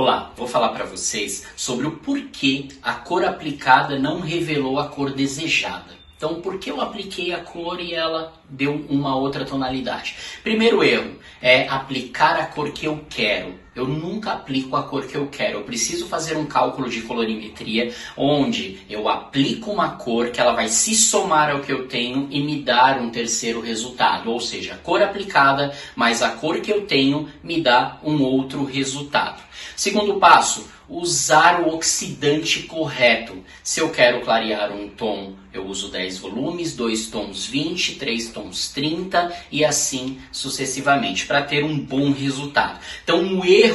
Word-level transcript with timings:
Olá, 0.00 0.32
vou 0.36 0.46
falar 0.46 0.68
para 0.68 0.84
vocês 0.84 1.44
sobre 1.56 1.84
o 1.84 1.96
porquê 1.96 2.68
a 2.80 2.92
cor 2.94 3.24
aplicada 3.24 3.98
não 3.98 4.20
revelou 4.20 4.78
a 4.78 4.86
cor 4.86 5.12
desejada. 5.12 5.98
Então, 6.16 6.40
por 6.40 6.60
que 6.60 6.70
eu 6.70 6.80
apliquei 6.80 7.34
a 7.34 7.40
cor 7.40 7.80
e 7.80 7.94
ela 7.94 8.32
deu 8.48 8.86
uma 8.88 9.16
outra 9.16 9.44
tonalidade? 9.44 10.14
Primeiro 10.44 10.84
erro 10.84 11.18
é 11.42 11.66
aplicar 11.66 12.38
a 12.38 12.46
cor 12.46 12.70
que 12.70 12.86
eu 12.86 13.04
quero. 13.10 13.54
Eu 13.78 13.86
nunca 13.86 14.32
aplico 14.32 14.76
a 14.76 14.82
cor 14.82 15.06
que 15.06 15.16
eu 15.16 15.28
quero. 15.28 15.58
Eu 15.58 15.64
preciso 15.64 16.06
fazer 16.06 16.36
um 16.36 16.46
cálculo 16.46 16.88
de 16.88 17.02
colorimetria 17.02 17.94
onde 18.16 18.80
eu 18.90 19.08
aplico 19.08 19.70
uma 19.70 19.90
cor 19.90 20.30
que 20.30 20.40
ela 20.40 20.52
vai 20.52 20.68
se 20.68 20.94
somar 20.94 21.50
ao 21.50 21.60
que 21.60 21.72
eu 21.72 21.86
tenho 21.86 22.26
e 22.30 22.40
me 22.42 22.60
dar 22.60 23.00
um 23.00 23.10
terceiro 23.10 23.60
resultado. 23.60 24.30
Ou 24.30 24.40
seja, 24.40 24.74
a 24.74 24.78
cor 24.78 25.02
aplicada 25.02 25.72
mais 25.94 26.22
a 26.22 26.30
cor 26.30 26.60
que 26.60 26.72
eu 26.72 26.86
tenho 26.86 27.28
me 27.42 27.60
dá 27.60 27.98
um 28.02 28.22
outro 28.22 28.64
resultado. 28.64 29.42
Segundo 29.76 30.16
passo, 30.16 30.66
usar 30.88 31.60
o 31.60 31.74
oxidante 31.74 32.62
correto. 32.62 33.44
Se 33.62 33.80
eu 33.80 33.90
quero 33.90 34.22
clarear 34.22 34.72
um 34.72 34.88
tom, 34.88 35.34
eu 35.52 35.66
uso 35.66 35.88
10 35.88 36.18
volumes, 36.18 36.74
2 36.74 37.06
tons 37.08 37.46
20, 37.46 37.96
3 37.96 38.28
tons 38.30 38.68
30 38.70 39.32
e 39.52 39.64
assim 39.64 40.18
sucessivamente, 40.32 41.26
para 41.26 41.42
ter 41.42 41.64
um 41.64 41.78
bom 41.78 42.10
resultado. 42.12 42.80
Então, 43.02 43.38
o 43.38 43.44
erro 43.44 43.67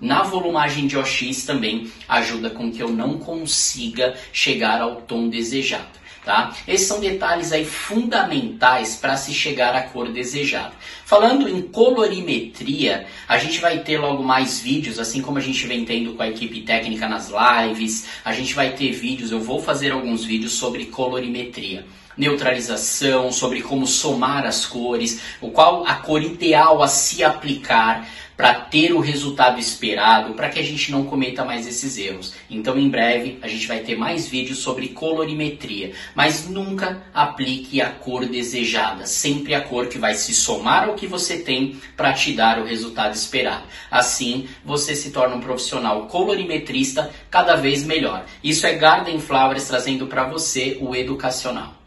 na 0.00 0.22
volumagem 0.22 0.86
de 0.86 0.96
OX 0.96 1.44
também 1.44 1.90
ajuda 2.08 2.50
com 2.50 2.70
que 2.70 2.82
eu 2.82 2.88
não 2.88 3.18
consiga 3.18 4.14
chegar 4.32 4.80
ao 4.80 4.96
tom 5.02 5.28
desejado. 5.28 6.00
Tá? 6.24 6.54
Esses 6.68 6.86
são 6.86 7.00
detalhes 7.00 7.50
aí 7.50 7.64
fundamentais 7.64 8.96
para 8.96 9.16
se 9.16 9.32
chegar 9.32 9.74
à 9.74 9.82
cor 9.82 10.12
desejada. 10.12 10.72
Falando 11.04 11.48
em 11.48 11.62
colorimetria, 11.62 13.06
a 13.26 13.38
gente 13.38 13.58
vai 13.58 13.78
ter 13.78 13.98
logo 13.98 14.22
mais 14.22 14.60
vídeos, 14.60 14.98
assim 14.98 15.22
como 15.22 15.38
a 15.38 15.40
gente 15.40 15.66
vem 15.66 15.84
tendo 15.84 16.12
com 16.12 16.22
a 16.22 16.28
equipe 16.28 16.60
técnica 16.60 17.08
nas 17.08 17.30
lives, 17.30 18.06
a 18.22 18.34
gente 18.34 18.52
vai 18.52 18.72
ter 18.72 18.92
vídeos, 18.92 19.32
eu 19.32 19.40
vou 19.40 19.62
fazer 19.62 19.92
alguns 19.92 20.22
vídeos 20.22 20.52
sobre 20.52 20.86
colorimetria 20.86 21.86
neutralização, 22.20 23.32
sobre 23.32 23.62
como 23.62 23.86
somar 23.86 24.44
as 24.44 24.66
cores, 24.66 25.20
o 25.40 25.50
qual 25.50 25.86
a 25.86 25.94
cor 25.94 26.22
ideal 26.22 26.82
a 26.82 26.86
se 26.86 27.24
aplicar 27.24 28.06
para 28.36 28.54
ter 28.54 28.94
o 28.94 29.00
resultado 29.00 29.60
esperado, 29.60 30.32
para 30.32 30.48
que 30.48 30.58
a 30.58 30.62
gente 30.62 30.90
não 30.90 31.04
cometa 31.04 31.44
mais 31.44 31.66
esses 31.66 31.98
erros. 31.98 32.32
Então, 32.48 32.78
em 32.78 32.88
breve, 32.88 33.38
a 33.42 33.48
gente 33.48 33.68
vai 33.68 33.80
ter 33.80 33.98
mais 33.98 34.26
vídeos 34.26 34.60
sobre 34.60 34.88
colorimetria, 34.88 35.92
mas 36.14 36.48
nunca 36.48 37.02
aplique 37.12 37.82
a 37.82 37.90
cor 37.90 38.24
desejada, 38.24 39.04
sempre 39.04 39.54
a 39.54 39.60
cor 39.60 39.88
que 39.88 39.98
vai 39.98 40.14
se 40.14 40.32
somar 40.32 40.88
ao 40.88 40.94
que 40.94 41.06
você 41.06 41.40
tem 41.40 41.78
para 41.94 42.14
te 42.14 42.32
dar 42.32 42.58
o 42.58 42.64
resultado 42.64 43.14
esperado. 43.14 43.64
Assim, 43.90 44.48
você 44.64 44.96
se 44.96 45.10
torna 45.10 45.36
um 45.36 45.40
profissional 45.40 46.06
colorimetrista 46.06 47.10
cada 47.30 47.56
vez 47.56 47.84
melhor. 47.84 48.24
Isso 48.42 48.66
é 48.66 48.74
Garden 48.74 49.20
Flowers 49.20 49.68
trazendo 49.68 50.06
para 50.06 50.24
você 50.24 50.78
o 50.80 50.96
educacional. 50.96 51.79